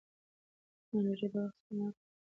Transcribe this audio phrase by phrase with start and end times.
[0.79, 2.03] ټیکنالوژي د وخت سپما کوي.